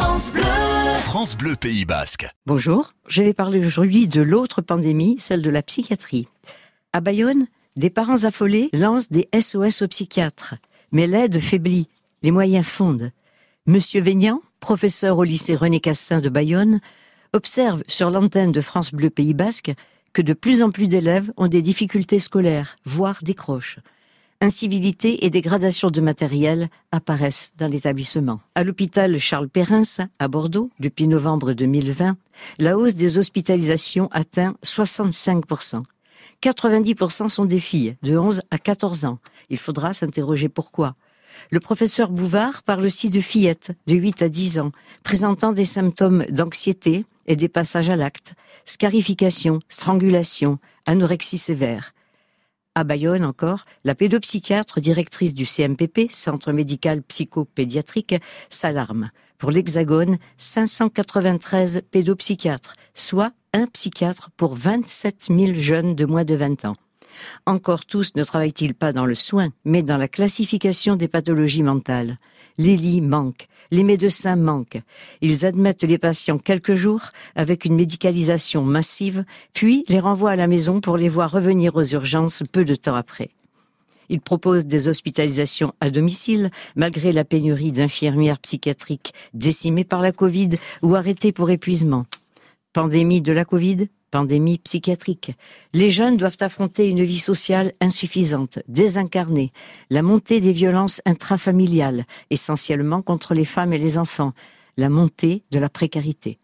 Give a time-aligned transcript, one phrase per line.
[0.00, 0.42] France Bleu.
[0.94, 2.26] France Bleu Pays Basque.
[2.46, 6.26] Bonjour, je vais parler aujourd'hui de l'autre pandémie, celle de la psychiatrie.
[6.94, 10.54] À Bayonne, des parents affolés lancent des SOS aux psychiatres.
[10.90, 11.86] Mais l'aide faiblit,
[12.22, 13.12] les moyens fondent.
[13.66, 16.80] Monsieur Vénian, professeur au lycée René Cassin de Bayonne,
[17.34, 19.72] observe sur l'antenne de France Bleu Pays Basque
[20.14, 23.80] que de plus en plus d'élèves ont des difficultés scolaires, voire décrochent
[24.40, 28.40] incivilité et dégradation de matériel apparaissent dans l'établissement.
[28.54, 29.82] À l'hôpital Charles Perrins,
[30.18, 32.16] à Bordeaux, depuis novembre 2020,
[32.58, 35.82] la hausse des hospitalisations atteint 65%.
[36.42, 39.18] 90% sont des filles de 11 à 14 ans.
[39.50, 40.94] Il faudra s'interroger pourquoi.
[41.50, 46.24] Le professeur Bouvard parle aussi de fillettes de 8 à 10 ans, présentant des symptômes
[46.30, 51.92] d'anxiété et des passages à l'acte, scarification, strangulation, anorexie sévère.
[52.76, 58.14] À Bayonne encore, la pédopsychiatre directrice du CMPP, Centre médical psychopédiatrique,
[58.48, 59.10] s'alarme.
[59.38, 66.64] Pour l'Hexagone, 593 pédopsychiatres, soit un psychiatre pour 27 000 jeunes de moins de 20
[66.66, 66.74] ans.
[67.44, 72.18] Encore tous ne travaillent-ils pas dans le soin, mais dans la classification des pathologies mentales.
[72.60, 74.82] Les lits manquent, les médecins manquent.
[75.22, 80.46] Ils admettent les patients quelques jours avec une médicalisation massive, puis les renvoient à la
[80.46, 83.30] maison pour les voir revenir aux urgences peu de temps après.
[84.10, 90.50] Ils proposent des hospitalisations à domicile, malgré la pénurie d'infirmières psychiatriques décimées par la Covid
[90.82, 92.04] ou arrêtées pour épuisement.
[92.74, 95.32] Pandémie de la Covid, pandémie psychiatrique.
[95.72, 99.52] Les jeunes doivent affronter une vie sociale insuffisante, désincarnée,
[99.90, 104.32] la montée des violences intrafamiliales, essentiellement contre les femmes et les enfants,
[104.76, 106.38] la montée de la précarité.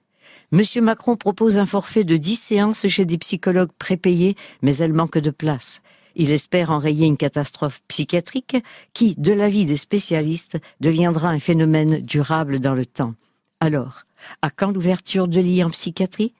[0.52, 5.18] Monsieur Macron propose un forfait de 10 séances chez des psychologues prépayés, mais elles manquent
[5.18, 5.82] de place.
[6.14, 8.56] Il espère enrayer une catastrophe psychiatrique
[8.94, 13.14] qui, de l'avis des spécialistes, deviendra un phénomène durable dans le temps.
[13.60, 14.04] Alors,
[14.40, 16.32] à quand l'ouverture de lits en psychiatrie?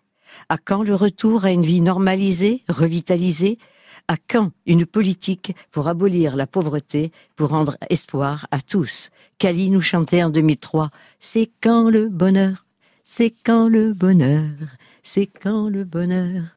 [0.49, 3.59] À quand le retour à une vie normalisée, revitalisée?
[4.09, 9.11] À quand une politique pour abolir la pauvreté, pour rendre espoir à tous?
[9.39, 12.65] Kali nous chantait en 2003 C'est quand le bonheur?
[13.03, 14.53] C'est quand le bonheur?
[15.03, 16.55] C'est quand le bonheur?